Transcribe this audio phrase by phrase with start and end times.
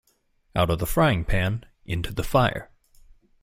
[0.55, 2.71] Out of the frying-pan into the fire.